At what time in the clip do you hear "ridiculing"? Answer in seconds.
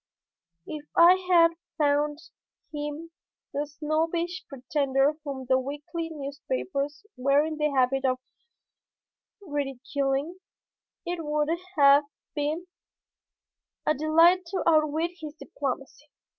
9.43-10.39